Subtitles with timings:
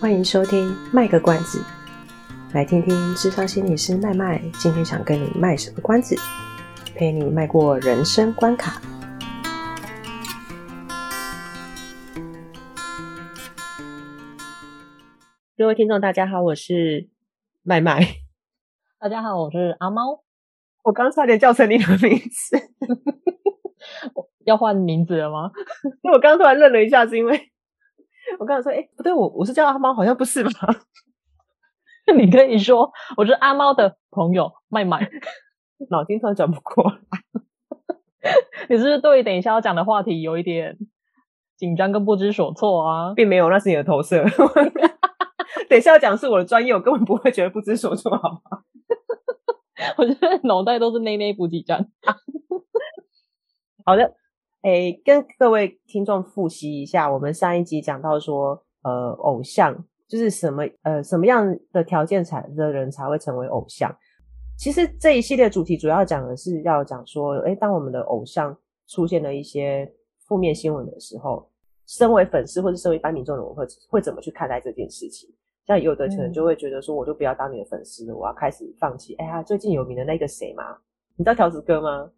[0.00, 1.62] 欢迎收听卖个关子，
[2.54, 6.16] 来听听智商心理师麦麦今天想跟你卖什么关子，
[6.96, 8.80] 陪你迈过人生关卡。
[15.58, 17.10] 各位听众，大家好，我是
[17.62, 18.00] 麦麦。
[18.98, 20.24] 大家好，我是阿猫。
[20.82, 22.56] 我刚差点叫成你的名字，
[24.46, 25.50] 要换名字了吗？
[25.84, 27.50] 因 为我刚刚突然愣了一下，是因为
[28.38, 30.50] 我刚才说，哎、欸，不对，我我是叫阿猫，好像不是吧？
[32.16, 35.08] 你可以说我是阿猫的朋友麦麦，
[35.90, 36.98] 脑筋突然转不过来。
[38.68, 40.76] 你是不是对等一下要讲的话题有一点
[41.56, 43.14] 紧张跟不知所措啊？
[43.14, 44.24] 并没有，那是你的投射。
[45.68, 48.62] 等一下要讲是我的专业，我根本不会觉得不知所措，好吗？
[49.96, 51.88] 我觉得脑袋都是内内补给站。
[53.84, 54.14] 好的，
[54.62, 59.74] 诶，跟各位听众复习一下，我们上一集讲到说，呃，偶像
[60.06, 63.94] 就是什么，呃，什么样的条件才的人才会成为偶像？
[64.58, 68.54] 其实这一系列主题主要讲的是要讲说，诶，当我们的偶像
[68.86, 69.90] 出现了一些
[70.26, 71.48] 负面新闻的时候，
[71.86, 75.30] 身为粉丝或者身为一般民众的我会会怎么去看待这件事情？
[75.66, 79.14] 像有的可能就会觉得说，我就不要当你的粉丝了，嗯、我要开始放弃。
[79.14, 80.76] 哎呀，最近有名的那个谁吗？
[81.16, 82.10] 你知道条子哥吗？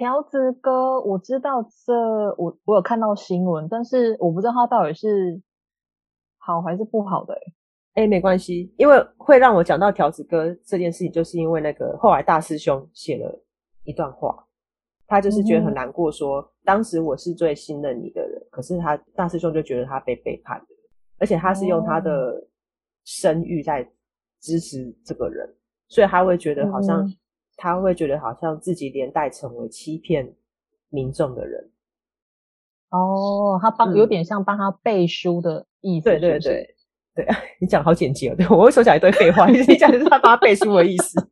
[0.00, 1.92] 条子哥，我知道这，
[2.38, 5.38] 我我有看到新闻，但是我不知道他到底是
[6.38, 7.38] 好还是不好的。
[7.92, 13.44] 哎，没关系，因为会让我讲到条子哥这件事情，就是因为那个后来大师兄写了
[13.84, 14.42] 一段话，
[15.06, 20.64] 他就是觉得很难过说，说、嗯、当时我是最信任你的人，可是他大师兄就觉得他被背叛了。
[21.18, 22.42] 而且他是用他的
[23.04, 23.86] 声誉在
[24.40, 25.46] 支持这个人，
[25.88, 27.14] 所以他会觉得好像、嗯、
[27.60, 30.34] 他会觉得好像自己连带成为欺骗
[30.88, 31.70] 民众的人。
[32.88, 36.04] 哦，他帮、嗯、有点像帮他背书的意思？
[36.04, 36.74] 对对对
[37.14, 37.26] 对，
[37.60, 38.34] 你讲好简洁哦。
[38.34, 41.30] 对，我会说讲一堆废话， 你讲的是他帮他背书的意思。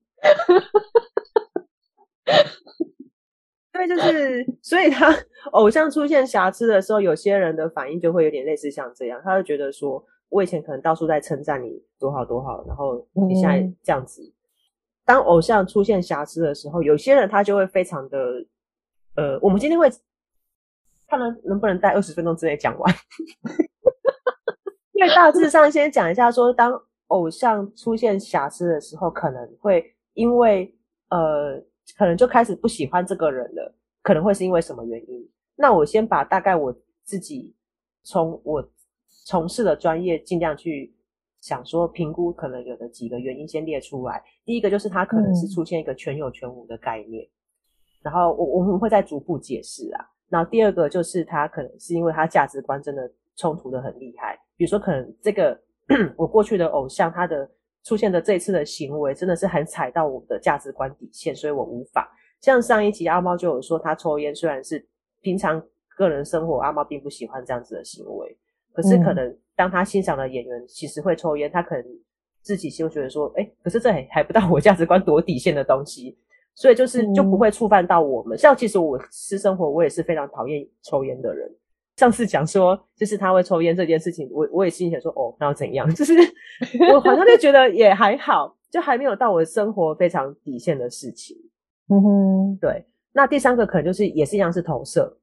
[3.73, 5.13] 对，就是，所以他
[5.53, 14.23] 偶像出现瑕疵的时候，有些人的反应就会有点类似像这样，他会觉得说，我以前可能到处在称赞你多好多好，然后你现在这样子。
[14.23, 14.35] 嗯、
[15.09, 18.19] 当偶像出现瑕疵的时候，有些人他就会非常的，
[19.15, 19.89] 呃，我们今天会
[21.07, 22.95] 看能能不能在二十分钟之内讲完，
[24.93, 30.73] 因为大致上先讲一下说，当偶像出现瑕疵的时候，可能会因为
[31.09, 31.65] 呃。
[31.97, 35.27] 可能就开始不喜欢这个人了，可能会是因为什么原因？
[35.57, 36.71] 那我先把大概我
[37.03, 37.57] 自己
[38.03, 38.63] 从我
[39.25, 40.95] 从事的专业尽量去
[41.41, 44.23] 想说评估，可能有的几个原因先列出来。
[44.45, 47.31] 第一个就是它可能是出现一个全有全无的概念，嗯、
[48.03, 50.05] 然后我我们会再逐步解释啊。
[50.29, 55.59] 然后第二个就是它可能是因为它价值观真的冲突的很厉害，比如说可能这个
[56.17, 57.51] 我过去的偶像他的。
[57.85, 62.13] 出现的这一次的行为真的是很踩到我的价值观底线，所以我无法。
[62.43, 64.85] 像上一集阿猫就有说，他抽烟虽然是
[65.23, 65.63] 平常
[65.97, 68.37] 个人生活，阿猫并不喜欢这样子的行为，
[68.81, 71.85] 可是可能当他欣赏的演员其实会抽烟，他可能
[72.43, 76.17] 自己就觉得说，哎、欸，可是这还还不到我价值观多底线的东西，
[76.55, 78.39] 所以就是就不会触犯到我们。
[78.39, 81.51] 像其实我私生活，我也是非常讨厌抽烟的人。
[81.97, 85.91] 上次讲说，就是他会抽烟这件事情，我我也心里想说，哦，那要怎样？
[85.93, 86.13] 就是
[86.93, 91.37] 我好像就觉得也还好，就还没有到我生活非常底线的事情。
[91.89, 92.87] 嗯哼，对。
[93.13, 95.19] 那第三个可能就是也是一样是投射。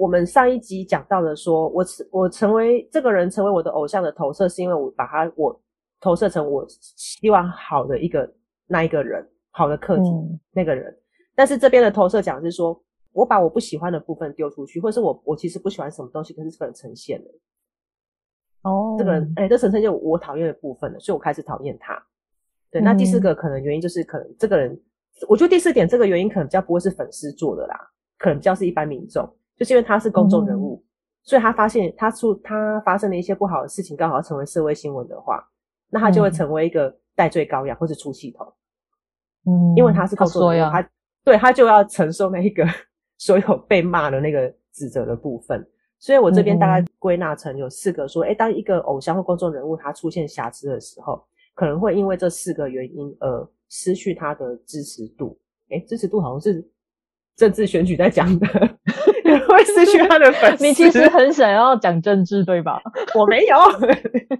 [0.00, 5.60] 我们上一集讲到的说，我我成为这个人成为我的偶像的投射，是因为我把他我
[6.00, 8.32] 投射成我希望好的一个
[8.66, 10.96] 那一个人，好的课题、嗯、那个人。
[11.34, 12.82] 但是这边的投射讲的是说。
[13.12, 17.40] 我把我不喜欢的部分丢出去，或者是我我其实不喜欢什么东西，可是这个人呈现了。
[18.62, 18.98] 哦，oh.
[19.00, 22.00] 这个人哎、欸，这呈现就我讨厌的部分了，所以我开始讨厌他。
[22.70, 24.80] 对，那第四个可能原因就是，可能这个人，
[25.28, 27.76] 我觉得第四点这个原因可能比较不会是粉丝做的啦，
[28.16, 29.28] 可能比较是一般民众，
[29.60, 30.82] 就是因为他是公众人物，mm.
[31.22, 35.40] 所以他发现他出他发生了一些不好的事情，刚好成为社会新闻的话，
[35.88, 38.52] 那他就会成为一个戴罪羔羊或是出气筒。
[39.46, 39.76] 嗯，mm.
[39.76, 40.90] 因为他是公众人物，他，他
[41.22, 42.66] 对他就要承受那一个。
[43.22, 45.62] 所有被骂的那个指责的部分，
[45.98, 51.22] 所以我这边大概归纳成有四个，说，诶、欸、当一个偶像或公众人物他出现瑕疵的时候，
[51.54, 55.38] 可能会因为这四个原因而失去他的支持度。
[55.68, 56.66] 诶、欸、支持度好像是
[57.36, 58.48] 政治选举在讲的，
[59.38, 60.64] 会失去他的粉丝。
[60.64, 62.80] 你其实很想要讲政治，对吧？
[63.14, 63.56] 我没有，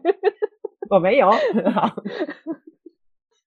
[0.91, 1.31] 我没有。
[1.31, 1.95] 好，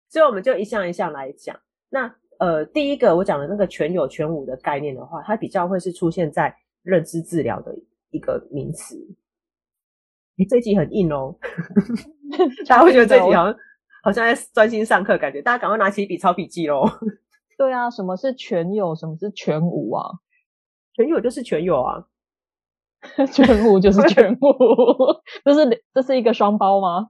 [0.10, 1.60] 所以我们就一项一项来讲。
[1.90, 2.14] 那。
[2.40, 7.74] 呃，第一个我讲的那个全有全无的概念的话，它比较会是出现在认知治疗的
[8.10, 8.98] 一个名词。
[10.36, 11.34] 你这一集很硬哦，
[12.68, 13.56] 大家会觉得这一集好像
[14.04, 16.84] 好像在专心上课，感觉大家赶快拿起笔抄笔记喽。
[17.58, 18.94] 对啊，什么是全有？
[18.94, 20.04] 什么是全无啊？
[20.94, 22.06] 全有就是全有啊，
[23.34, 24.48] 全无就是全 无，
[25.44, 27.08] 这是这是一个双胞吗？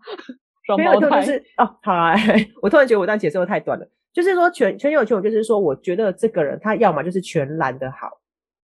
[0.66, 2.16] 双胞胎就是哦，好啊，
[2.62, 3.88] 我突然觉得我这样解释的太短了。
[4.14, 8.10] 就是说全全有全有，就是说我觉得这个人他要么就是全蓝的好，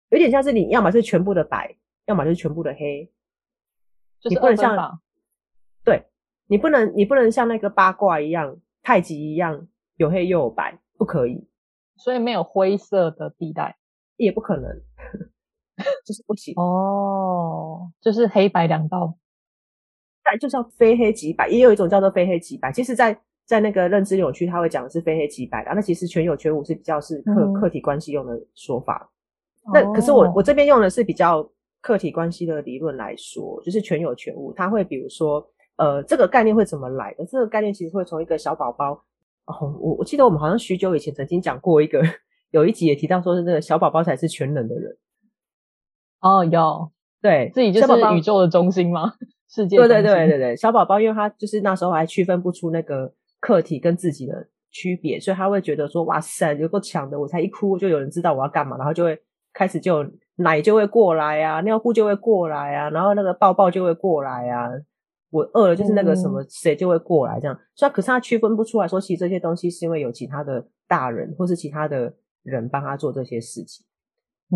[0.10, 3.10] 有点像是你要么是全部的白，要么就是全部的黑。
[4.20, 5.00] 就是你不能像，
[5.86, 6.04] 对，
[6.48, 9.66] 你不能，你不能像那个八卦一样，太极一样，
[9.96, 11.48] 有黑又有白，不可以。
[11.96, 13.78] 所以没有灰色的地带，
[14.18, 14.82] 也不可能，
[16.06, 16.54] 就是不行。
[16.58, 19.14] 哦，就是黑白两道，
[20.24, 22.72] 但就叫非黑即白，也有一种叫做非黑即白。
[22.72, 25.72] 其实在，在在那个认知扭曲，他会讲的是非黑即白的。
[25.74, 29.10] 那其实全有全无是比较是客、嗯、客体关系用的说法。
[29.74, 31.50] 那、哦、可是我我这边用的是比较。
[31.82, 34.52] 客体关系的理论来说，就是全有全无。
[34.52, 35.42] 它会比如说，
[35.78, 37.26] 呃，这个概念会怎么来的？
[37.26, 39.02] 这个概念其实会从一个小宝宝。
[39.46, 42.04] 哦，我我记得我们好像许久以前曾经讲过一个，
[42.52, 44.98] 有一集也提到说是那个小宝宝才是全能的人。
[46.22, 49.14] 哦，有，对，自己就是宇宙的中心吗？
[49.50, 49.78] 世界？
[49.78, 59.20] 对对对对对，小宝宝因为他就是那时候还区分不出那个客体跟自己的区别，所以他会觉得说，哇塞，有够强的，我才一哭就有人知道我要干嘛，然后就会
[59.54, 60.06] 开始就。
[60.42, 64.70] 奶就会过来啊，尿布就会过来啊，然后那个抱抱就会过来啊。
[65.32, 67.60] 我饿了就是那个什么谁就会过来这样。
[67.76, 72.14] 所以可是他区分不出来说，其实这些东西是因为有其他的大人或是其他的
[72.44, 73.86] 人帮他做这些事情，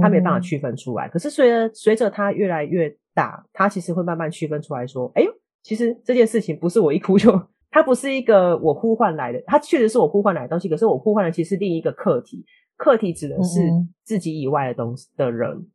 [0.01, 1.07] 他没办法区分出来。
[1.09, 5.31] 可是随着随着他越来越大，他其实会慢慢区分出来说，哎呦，
[5.61, 7.31] 其实这件事情不是我一哭就，
[7.71, 12.45] 它不是一个我呼唤来的，它确实是我呼唤来的东西，可是我呼唤的其实是另一个课题，
[12.77, 13.61] 课题指的是
[14.03, 15.67] 自己以外的东西的人。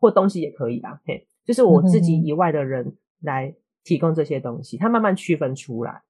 [0.00, 3.54] 或东西也可以啦，嘿，就是我自己以外的人来
[3.84, 6.02] 提供这些东西，嗯、他慢慢区分出来，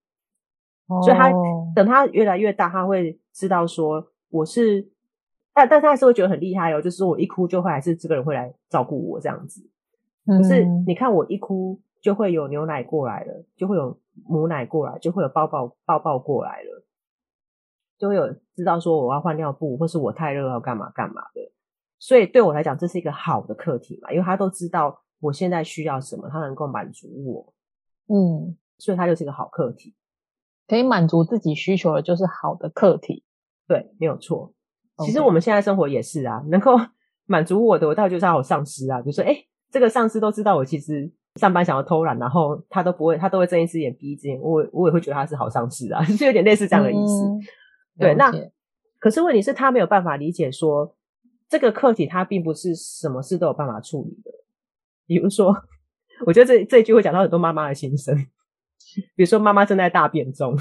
[0.86, 1.30] 哦、所以他
[1.76, 4.88] 等他越来越大，他会知道说我是，
[5.54, 9.60] 但但他还是会觉得很厉害哦，就是说我一哭就会还是这个人会来照顾我这样子。
[10.24, 16.84] 可是你看我一哭就会有牛奶过来了，就会有母奶过来，就会有抱抱抱抱过来了，
[17.98, 21.52] 就会有知道说我要换尿布，或是我太热要干嘛干嘛的。
[21.98, 27.54] 所以对我来讲，这是一个好的课题嘛，因为他都知道我现在需要什么，他能够满足我，
[28.08, 29.94] 嗯，所以他就是一个好课题，
[30.66, 33.22] 可以满足自己需求的，就是好的课题，
[33.68, 34.52] 对，没有错。
[35.04, 36.72] 其实我们现在生活也是啊，能够
[37.26, 39.36] 满足我的，我倒就是好上司啊，比如说，哎，
[39.70, 47.24] 这个上司都知道我其实上班想要偷懒，然后他都不会，他都会睁一只眼闭一只眼，我我也会觉得他是好上司啊， 就有点类似这样的意思。
[47.24, 47.40] 嗯，
[47.98, 48.32] 对，那
[48.98, 50.96] 可是问题是，他没有办法理解说。
[51.48, 54.30] 这个课题他并不是什么事都有办法处理的，
[55.06, 55.54] 比如说，
[56.24, 58.16] 我觉得这这一句会讲到很多妈妈的心声。
[59.14, 60.56] 比如说，妈妈正在大便中，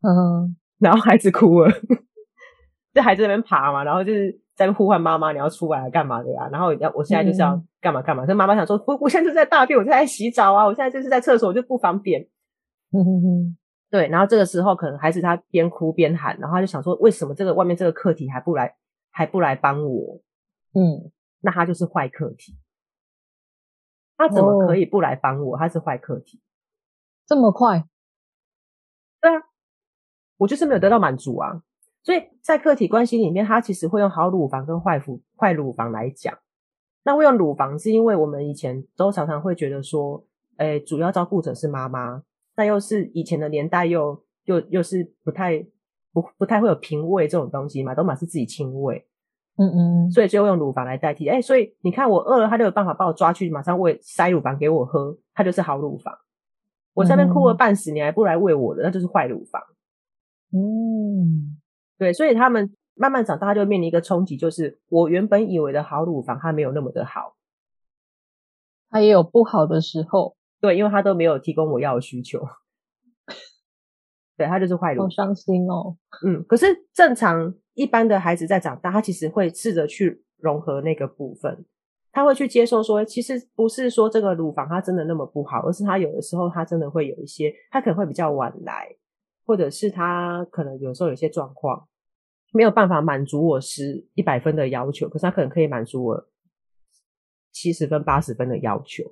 [0.00, 1.70] 嗯，然后孩子哭了，
[2.96, 6.48] 这孩子在那边爬嘛，然后就是在呼唤妈妈，你要出来干嘛的呀？
[6.50, 8.24] 然后要我现在就是要干嘛干嘛？
[8.24, 12.22] 这、嗯、妈妈想说，我我现在就在大便，我在洗澡啊，我现在就是在厕所，我就不方便。
[12.92, 13.56] 嗯哼哼，
[13.90, 18.74] 对，然后这个时候可能孩子他边哭边喊，然后他就想说，为什么这个外面这个课题还不来？
[19.10, 20.20] 还不来帮我，
[20.74, 21.10] 嗯，
[21.40, 22.54] 那他就是坏课题。
[24.18, 25.56] 他怎么可以不来帮我？
[25.56, 26.40] 哦、他是坏课题，
[27.26, 27.84] 这么快？
[29.22, 29.42] 对啊，
[30.36, 31.62] 我就是没有得到满足啊。
[32.06, 36.32] 所以在客体关系里面，他其实会用好乳房跟坏乳坏乳房来讲。
[37.02, 40.24] 那会用乳房，是因为我们以前都常常会觉得说，
[40.58, 42.22] 诶，主要照顾者是妈妈，
[42.54, 45.66] 但又是以前的年代又，又又又是不太。
[46.12, 49.06] 不不太会有平喂这种东西嘛，都满是自己亲喂，
[49.58, 51.28] 嗯嗯，所以就用乳房来代替。
[51.28, 56.16] 哎，所以你看我饿了，他就有办法把我抓去，马上喂塞乳房给我喝，他就是好乳房。
[56.94, 59.62] 我在那边哭了半死，你还不来喂我的，那就是坏乳房。
[60.54, 61.55] 嗯，
[61.98, 67.36] 对，所以他们慢慢长大，他就面临一个冲击，就是我原本以为的好乳房，它没有那么的好，
[68.90, 70.36] 它也有不好的时候。
[70.58, 72.40] 对，因为它都没有提供我要的需求。
[74.36, 75.96] 对，它就是坏乳房，好伤心哦。
[76.24, 81.64] 嗯，可是正常一般的孩子在长大，他其实会试着去融合那个部分，
[82.10, 88.88] 他会去接受说，其实不是说这个乳房它真的那么不好，而是他有的时候他真的会有一些，他可能会比较晚来，
[89.46, 91.88] 或者是他可能有时候有些状况
[92.52, 96.28] 没有办法满足我十一百分的要求，可是他可能可以满足我
[97.52, 99.04] 七十分八十分的要求。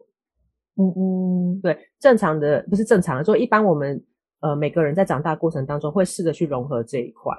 [0.77, 4.05] 嗯嗯，对，正常的不是正常的，说一般我们。
[4.41, 7.35] 呃，每个人在长大过程当中会试着去融合这一块。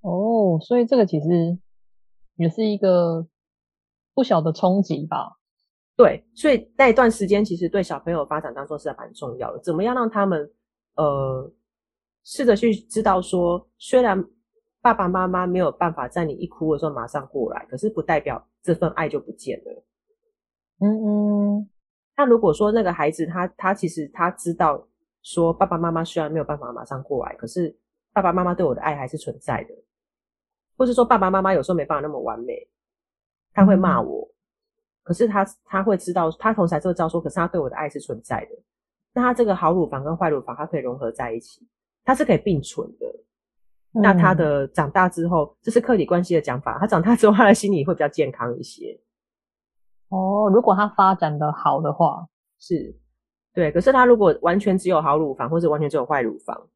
[0.00, 1.56] 哦，所以这个其实
[2.34, 3.24] 也是一个
[4.12, 5.38] 不小的冲击吧？
[5.96, 9.60] 对，所以那一段时间其实对小朋友发展当中是蛮重要的。
[9.60, 10.50] 怎么样让他们
[10.96, 11.48] 呃
[12.26, 14.20] 试着去知道说，虽然
[14.82, 19.84] 爸爸妈妈没有办法在你一哭的时候马上过来，可是不代表这份爱就不见了。
[20.80, 21.70] 嗯嗯。
[22.16, 24.84] 那如果说那个孩子他他其实他知道
[25.22, 27.74] 说爸爸妈妈虽然没有办法马上过来，可是
[28.12, 29.74] 爸爸妈妈对我的爱还是存在的，
[30.76, 32.68] 或是说爸爸妈妈有时候没办法那么完美，
[33.54, 34.28] 他会骂我。
[34.28, 34.32] 嗯
[35.06, 38.50] 可是他他会知道，他同时还是会知道说，可是他对我的爱是存在的。
[39.14, 41.64] 那他这个好乳房跟坏乳房，它可以融合在一起，
[42.06, 43.06] 它是可以并存的。
[43.92, 46.78] 嗯、那他的长大之后，这是客体关系的讲法。
[46.78, 48.98] 他长大之后，他的心理会比较健康一些。
[50.08, 52.26] 哦，如果他发展的好的话，
[52.58, 52.96] 是，
[53.52, 53.70] 对。
[53.70, 56.68] 可是他如果完全只有好乳房，或是完全只有坏乳房，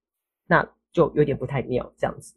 [0.46, 2.34] 那就有点不太妙，这样子。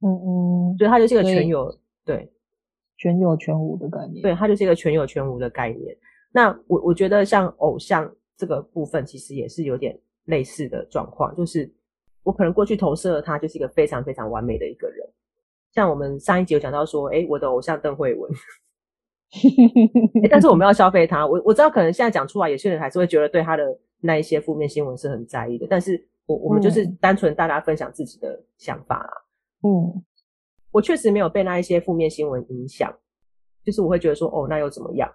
[0.00, 2.32] 嗯嗯，所以他就是一个全有，对。
[2.98, 5.94] 全有全无的概念，对，它就是一个全有全无的概念。
[6.32, 9.94] 那我我觉得像偶像这个部分，其实也是有点
[10.24, 11.70] 类似的状况，就是
[12.26, 15.08] 我可能过去投射了他就是一个非常非常完美的一个人。
[15.72, 18.28] 像我们上一集有讲到说，诶，我的偶像邓惠文，
[20.28, 21.24] 但是我们要消费他。
[21.24, 25.66] 我我知道可能现在讲出来，有些人还是会觉得对他的那一些负面新闻是很在意的。
[25.70, 29.12] 但是我我们就是单纯大家分享自己的想法啦，
[29.62, 30.02] 嗯。
[30.72, 32.92] 我确实没有被那一些负面新闻影响，
[33.64, 35.10] 就是我会觉得说，哦，那又怎么样？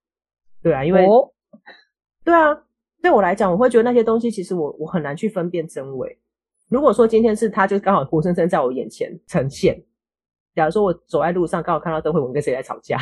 [0.62, 1.30] 对啊，因为，哦、
[2.24, 2.64] 对啊，
[3.02, 6.18] 对我来讲，我会觉得那些东西其实我我很难去分辨真伪。
[6.72, 9.80] 如果说今天是他，就刚好活生生在我眼前呈现，
[10.54, 12.98] 假如说我走在路上刚好看到邓惠文跟谁在吵架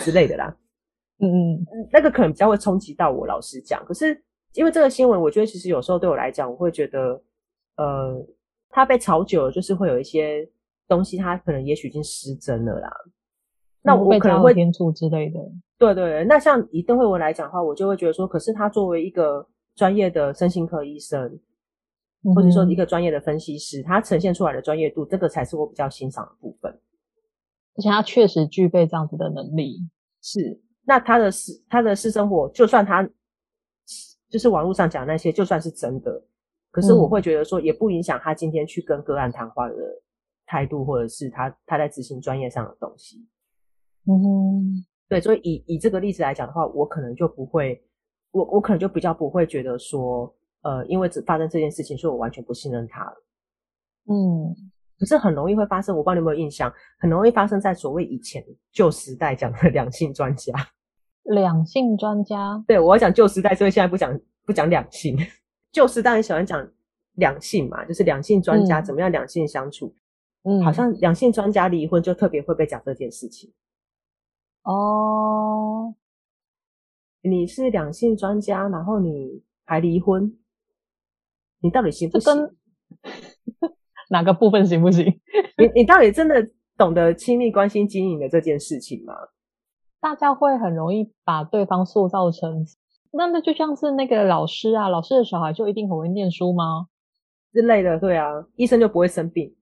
[0.00, 0.56] 之类的啦，
[1.20, 3.26] 嗯嗯，那个可能比较会冲击到我。
[3.26, 4.20] 老实讲，可是
[4.54, 7.22] 因为这个新闻，我觉得其实有时候对我来讲，我会觉得，
[7.76, 8.26] 呃，
[8.68, 10.48] 他被炒久了，就是会有一些。
[10.88, 12.88] 东西他可能也许已经失真了啦，
[13.82, 15.40] 那我可能会天助之类的。
[15.76, 19.44] 对对对，那像以邓惠文来讲的话，我就会觉得说，可是他作为一个
[19.74, 21.36] 专业的身心科医生，
[22.34, 26.70] 或者说一个专业的分析师，他呈现出来的专业度，这个才是我比较欣赏的部分。
[27.76, 29.78] 而且他确实具备这样子的能力。
[30.22, 33.08] 是，那他的私他的私生活，就算他
[34.28, 36.22] 就是网络上讲那些，就算是真的，
[36.70, 39.74] 可是我会觉得说，也不影响他今天去跟个案谈话的。
[40.48, 43.26] 态度，或者是他他在执行专业上的东西，
[44.06, 47.84] 嗯哼，对，所以以以这个例子来讲的话，我可能就不会，
[48.30, 50.32] 我我可能就比较不会觉得说，
[50.66, 53.24] 呃，因为只发生这件事情，所以我完全不信任他了。
[54.08, 54.52] 嗯，
[54.98, 60.52] 可是很容易会发生，我不知道你有没有印象，很容易发生在所谓以前旧时代讲的两性专家。
[61.22, 65.16] 两性专家，对，我要讲旧时代，所以现在不讲不讲两性。
[65.70, 66.68] 旧时代很喜欢讲
[67.14, 69.94] 两性嘛，就是两性专家、嗯、怎么样两性相处。
[70.44, 73.52] 嗯，好像两性专家离婚就特别会被讲这件事情。
[74.62, 75.94] 哦，
[77.22, 80.32] 你是两性专家，然后你还离婚，
[81.60, 82.32] 你到底行不行？
[84.10, 85.04] 哪个部分行不行？
[85.58, 86.34] 你你到底真的
[86.76, 89.14] 懂得亲密关系经营的这件事情吗？
[90.00, 92.64] 大家会很容易把对方塑造成，
[93.12, 96.86] 那那就像是那个老师啊，老师的小孩就一定很会念书吗？
[97.52, 99.56] 之类的，对啊，医生就不会生病。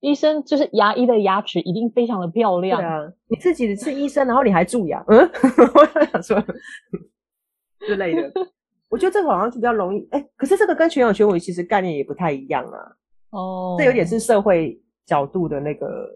[0.00, 2.78] 医生就是牙医的牙齿一定非常的漂亮。
[2.80, 5.18] 对啊，你自己是医生，然后你还蛀牙，嗯，
[5.74, 6.44] 我想说
[7.86, 8.30] 之类的。
[8.96, 12.96] 我觉得这个好像就比较容易，哎、欸，可是这个跟全有全无其实概念也不太一样啊。
[13.30, 16.08] 哦，这有点是社会角度的那个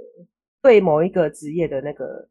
[0.62, 2.26] 对某一个职业的那个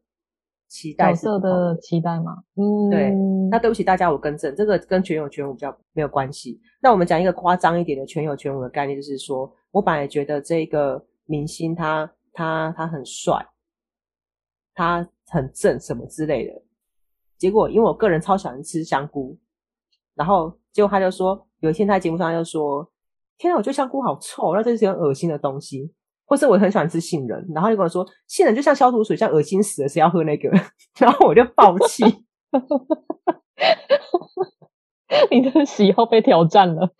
[0.66, 2.42] 期待，角色的期待吗？
[2.56, 3.14] 嗯，对。
[3.48, 6.60] 那对不起大家，我更正，这个跟全有全无比较没有关系。
[6.82, 11.04] 那我们讲一个夸张一点的全有全无的概念，就是说我本来觉得这个。
[11.26, 13.32] 明星他他他很帅，
[14.74, 16.60] 他很正什么之类的，
[17.38, 19.38] 结果因为我个人超喜欢吃香菇，
[20.20, 22.86] 然后结果他就说，有一天他在节目上就说，
[23.38, 25.90] 天啊，我觉得香菇好臭，那这是很恶心的东西，
[26.26, 30.50] 或是我很喜欢吃杏仁，然后就跟我说，杏仁就像消毒水，像恶心死了，谁要喝那个？
[31.00, 32.04] 然后我就爆气，
[35.30, 36.92] 你的喜好被挑战了。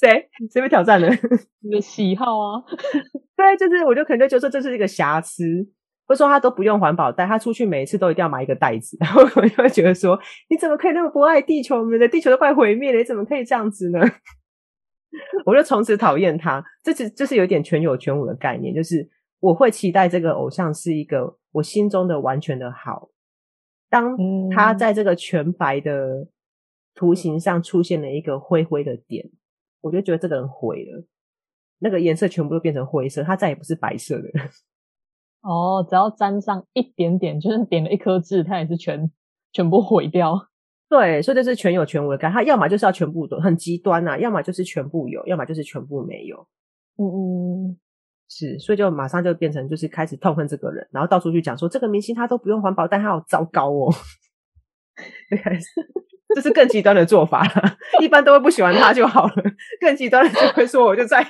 [0.00, 1.08] 谁谁被挑战了？
[1.60, 2.64] 你的喜好啊？
[3.38, 5.44] 对，就是我就可能就觉得说这是一个瑕疵，
[6.06, 10.18] 或者说他都不用环保袋，他出去每一次都一定要买一个袋子，然 后我就会觉得说，
[10.48, 11.78] 你怎么可以那么不爱地球？
[11.78, 14.00] 我们的地球都快毁灭了，你怎么可以这样子呢？
[15.46, 16.64] 我就从此讨厌他。
[16.82, 19.08] 这是就是有点全有全无的概念，就是
[19.40, 23.08] 我会期待这个偶像是一个我心中的完全的好。
[23.88, 24.16] 当
[24.50, 26.28] 他在这个全白的
[26.94, 29.30] 图形上出现了一个灰灰的点。
[29.80, 31.04] 我就觉得这个人毁了，
[31.78, 34.48] 那个颜色全部都变成灰色，他再也不是白色的了。
[35.44, 39.10] 哦，只要沾上一点点，就是点了一颗痣，它也是全
[39.52, 40.48] 全部毁掉。
[40.88, 46.46] 对，所以这是全有全无的概念，它要么就是要全部的很极端啊，要么就是全部有，要么就是全部没有。
[46.96, 47.76] 嗯嗯，
[48.28, 53.92] 是，所以就马上就变成就是开始痛恨这个人，然后到处去讲说这个明星他都不用环保，但他好糟糕哦。
[55.28, 55.66] 就开始，
[56.34, 57.76] 这是更极端的做法了。
[58.00, 59.34] 一般都会不喜欢他就好了，
[59.80, 61.26] 更极端的就会说我就在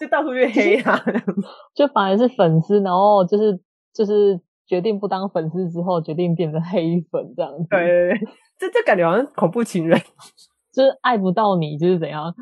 [0.00, 1.00] 就到处越黑啊，
[1.74, 3.58] 就反而是粉丝，然后就是
[3.94, 7.66] 就是决定不当粉丝之后，决定变成黑粉这样子。
[7.70, 8.28] 对对对。
[8.58, 10.00] 这这感觉好像恐怖情人，
[10.72, 12.34] 就是爱不到你，就是怎样，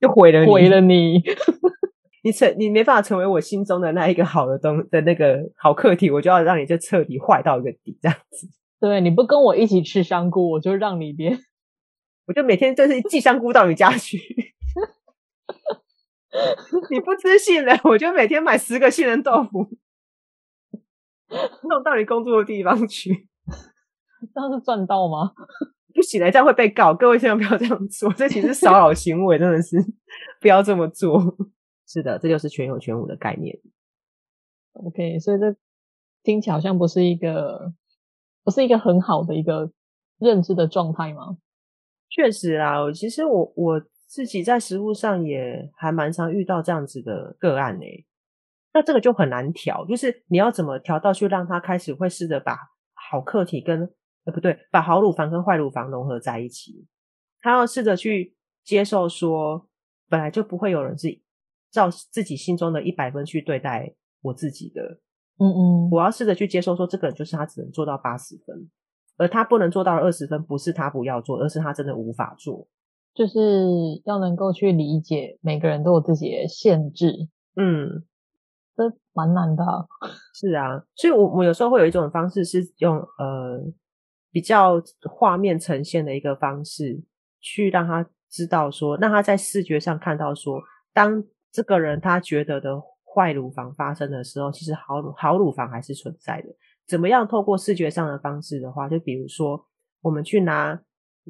[0.00, 1.22] 就毁了你毁了你。
[2.22, 8.46] 你成你没办法成为我心中的那一个好的东的那个好课题，我就要让你就彻底坏到一个底，这样子。
[8.78, 11.38] 对，你不跟我一起吃香菇，我就让你别，
[12.26, 14.18] 我就每天就是寄香菇到你家去。
[16.90, 19.68] 你不吃杏仁，我就每天买十个杏仁豆腐，
[21.68, 23.28] 弄到你工作的地方去。
[24.34, 25.32] 这样是赚到吗？
[25.92, 26.94] 不行嘞，这样会被告。
[26.94, 29.76] 各位千万不要这样做，这其实是骚扰行为，真的是
[30.40, 31.20] 不要这么做。
[31.86, 33.58] 是的，这就是全有全无的概念。
[34.74, 35.56] OK，所以这
[36.22, 37.72] 听起来好像不是一个，
[38.44, 39.72] 不是一个很好的一个
[40.20, 41.38] 认知的状态吗？
[42.08, 48.04] 确实啦，其实我我自己在实物上也还蛮常遇到这样子的个案诶。
[48.72, 52.58] 那这个就很难调，就是你要怎么调到去让他开始会试着把
[52.92, 53.88] 好客体跟
[54.24, 56.88] 呃，不对，把好乳房跟坏乳房融合在一起。
[57.40, 59.68] 他要试着去接受说，
[60.08, 61.20] 本来就不会有人是
[61.70, 64.82] 照自己心中的一百分去对待我自己的。
[65.38, 68.68] 嗯嗯，我要试着去接受说，这个人就是他只能做到八十分，
[69.16, 72.66] 而他不能做到二十分，不是他不要做，而是他真的无法做。
[73.20, 77.28] 就是要能够去理解每个人都有自己的限制。
[77.56, 78.06] 嗯。
[78.76, 79.84] 这蛮难的啊，
[80.32, 83.60] 是啊，所以我我有时候会有一种方式是用呃
[84.30, 86.98] 比较画面呈现的一个方式，
[87.42, 90.62] 去让他知道说，让他在视觉上看到说，
[90.94, 92.80] 当这个人他觉得的
[93.14, 96.48] 坏乳房发生的时候，其实好乳好乳房还是存在的。
[96.88, 99.62] 怎么样透过视觉上的方式的话，就比如说
[100.00, 100.80] 我们去拿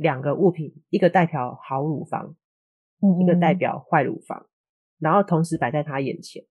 [0.00, 2.34] 两个物品，一个代表好乳房，
[3.02, 4.46] 嗯，一个代表坏乳房，
[4.98, 6.42] 然后同时摆在他眼前。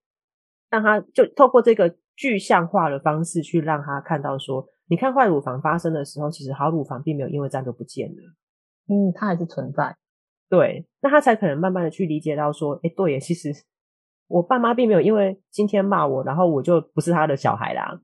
[0.70, 8.22] 让他就透过这个具象化的方式去让他看到说，你看坏乳房发生的时候，其实好乳房并没有因为这样就不见了，
[8.86, 9.96] 嗯，它还是存在。
[10.48, 13.52] 对，那他才可能慢慢的去理解到说，哎，对耶，其实
[14.28, 18.00] 我爸妈并没有因为今天骂我，然后我就不是他的小孩啦。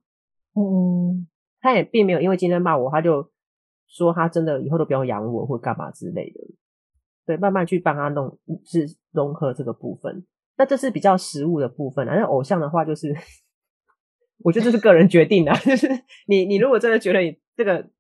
[0.54, 1.28] 嗯，
[1.61, 3.30] 他也并没有因为今天骂我，他就
[3.88, 6.40] 说他真的以后都不要养我或干嘛之类的。
[7.25, 10.25] 对，慢慢去帮他弄，是融合这个部分。
[10.57, 13.14] 那这是比较实务的部分啊，那偶像的话就是，
[14.44, 15.88] 我觉得这是个人决定的， 就是
[16.29, 17.90] 你你如果真的觉得你这个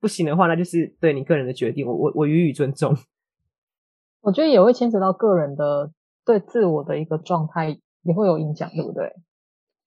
[0.00, 2.96] 不行的话，那就是对你个人的决定，我我我予以尊重。
[4.22, 5.92] 我觉得也会牵扯到个人的
[6.24, 9.12] 对自我的一个状态也会有影响，对不对？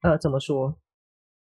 [0.01, 0.77] 呃，怎么说？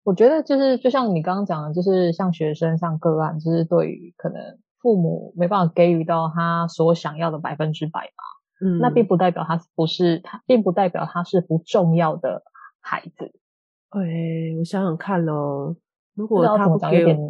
[0.04, 4.40] 我觉得就是就像你刚刚讲的，就是像学生像个案，就是对于可能
[4.80, 8.24] 父母没办法给予到他所想要的百分之百嘛。
[8.61, 12.42] 嗯，那并不代表他不是他，并不代表他是不重要的
[12.80, 13.32] 孩子。
[13.90, 14.00] 哎，
[14.58, 15.76] 我想想看哦，
[16.14, 17.28] 如果他不给我，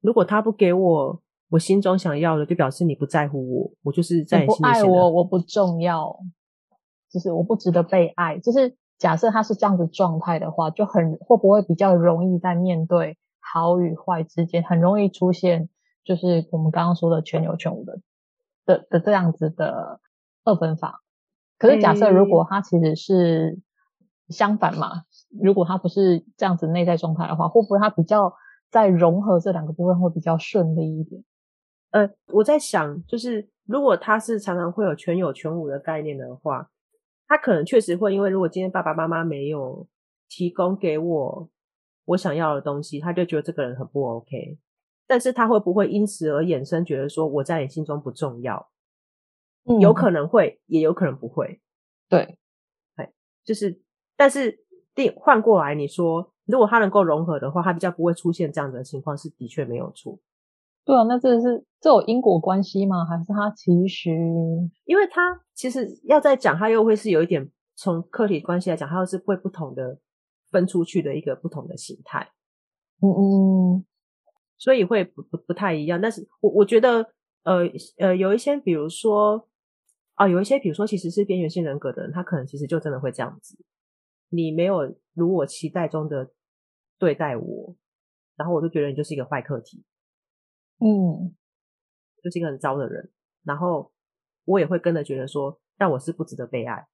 [0.00, 1.20] 如果他不给我
[1.50, 6.16] 我心中想要的，就表示你不在乎我，我就是在你不爱我，我不重要，
[7.10, 8.38] 就是我不值得被爱。
[8.38, 15.68] 就是假设他是这样子状态的话，就很会不会比较容易在面对好与坏之间，很容易出现
[16.04, 18.00] 就是我们刚刚说的全有全无的
[18.64, 20.00] 的的这样子的。
[20.44, 21.02] 二分法，
[21.56, 23.60] 可是假设如果他其实是
[24.28, 25.02] 相反嘛，欸、
[25.40, 28.34] 如果他不是这样子内在状态的话，会不会他比较
[28.68, 31.22] 在融合这两个部分会比较顺利一点？
[31.92, 36.68] 呃，我在想，就是如果他是常常会有全有全无的概念的话，
[37.32, 39.88] 他可能确实会因为如果今天爸爸妈妈没有
[40.28, 41.48] 提供给我
[42.04, 44.58] 我想要的东西，他就觉得这个人很不 OK。
[45.06, 48.68] 但是他会不会因此而衍生觉得说我在你心中不重要？
[49.80, 51.62] 有可能会，也有可能不会。
[52.06, 52.36] 对，
[52.96, 53.10] 哎，
[53.42, 53.80] 就是，
[54.14, 54.62] 但是，
[54.94, 60.18] 定换过来，你说，如果他能够融合的话，他比较不会出现这样的情况，是的确没有错。
[60.84, 63.04] 对啊，那这是这有因果关系吗？
[63.04, 64.10] 还是他其实，
[64.84, 69.98] 因为他其实要再讲，他又会是有一点从客体关系来讲，他又是会不同的
[70.50, 72.30] 分出去的一个不同的形态。
[73.00, 73.84] 嗯嗯，
[74.56, 76.00] 所以会不不不太一样。
[76.00, 77.68] 但是我我觉得，呃
[77.98, 79.48] 呃，有一些，比如说。
[80.14, 83.56] 啊，有一些，比如说，其实是边缘性人格的人，他可能其实就真的会这样子。
[84.28, 86.30] 你没有如我期待中的
[86.98, 87.74] 对待我，
[88.36, 89.82] 然后我就觉得你就是一个坏课题，
[90.80, 91.34] 嗯，
[92.22, 93.10] 就是一个很糟的人，
[93.44, 93.92] 然后
[94.44, 96.86] 我也会跟着觉得说，但我是不值得被爱。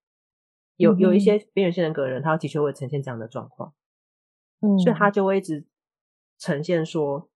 [0.76, 3.74] 有有一些边缘性人格的人，他的确会呈现这样的状况，
[4.60, 5.66] 嗯，所以他就会一直
[6.38, 7.28] 呈现说，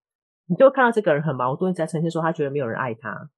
[0.47, 3.31] 你就会看到这个人很矛盾，在呈现说他觉得没有人爱他，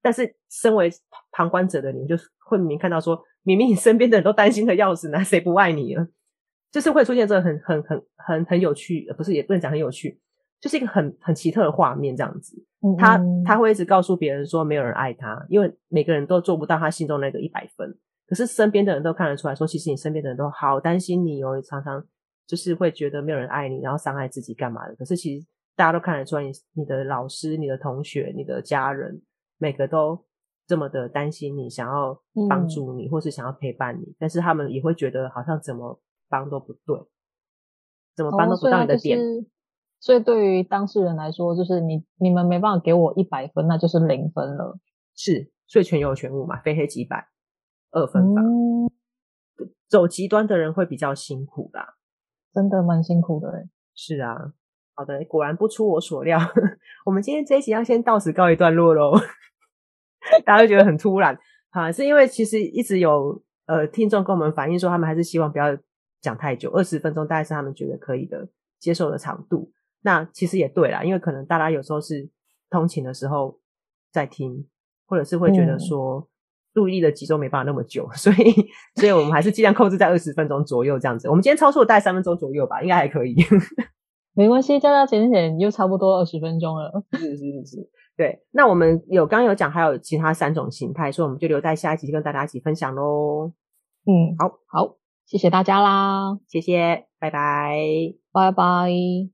[0.00, 0.90] 但是身为
[1.30, 6.08] 旁观者的你，就会明明看到说，明明你身边的人都担心的要死，那谁不爱你了？
[6.72, 10.20] 就是会出现这个很很很很很有趣，不是也不能讲很有趣，
[10.64, 12.56] 就是一个很很奇特的画面这样子。
[12.96, 17.94] 他他会一直告诉别人说没有人爱他，因为每个人都做不到他心中那个一百分。
[18.26, 22.02] 可是身边的人都看得出来说，其实你身边的人都好担心你哦，常常
[22.46, 24.96] 就是会觉得没有人爱你，然后伤害自己干嘛的。
[24.96, 25.46] 可是其实
[25.76, 29.20] 大家都看得出来，你你的老师、你的同学、你的家人，
[29.58, 30.24] 每个都
[30.66, 34.16] 这么的担心你，想要帮助你，或是想要陪伴你。
[34.18, 36.00] 但是他们也会觉得好像怎么
[36.30, 36.98] 帮都不对，
[38.16, 39.18] 怎么帮都不到你的点。
[39.18, 39.44] 哦，
[40.04, 44.78] 所以对于当事人来说，就是你你们没办法给我一百分，那就是零分了。
[45.14, 47.26] 是，所以全有全无嘛，非黑即白。
[47.90, 48.90] 二分法，嗯，
[49.88, 51.94] 走极端的人会比较辛苦啦，
[52.52, 53.70] 真的蛮辛苦的诶。
[53.94, 54.52] 是啊，
[54.92, 56.38] 好的，果然不出我所料，
[57.06, 59.14] 我们今天这一集要先到此告一段落喽。
[60.44, 61.34] 大家都觉得很突然
[61.70, 65.74] 啊，是因为其实一直有呃听众跟我们反映说，他们还是希望不要
[66.20, 68.46] 讲太久，二十分钟大概是他们觉得可以的
[68.78, 69.72] 接受的长度。
[70.04, 72.30] 那其实也对啦，因为可能大家有时候是
[72.70, 73.58] 通勤的时候
[74.12, 74.66] 在听，
[75.06, 76.20] 或者是会觉得说。
[76.20, 76.26] 嗯
[76.74, 78.52] 注意力的集中没办法那么久， 所以，
[78.96, 81.28] 所以我们还是尽量控制在二十分钟左右这样子。
[81.28, 83.36] 我们今天超出了大概三分钟左右吧，应该还可以。
[84.34, 87.04] 没关系，加加减减就差不多二十分钟了。
[87.12, 88.42] 是是是是，对。
[88.50, 93.52] 那我们有刚刚有讲还有其他三种形态，所以我们就留在下一集跟大家一起分享喽。
[94.06, 97.78] 嗯，好好，谢谢大家啦，谢谢，拜拜，
[98.32, 99.33] 拜拜。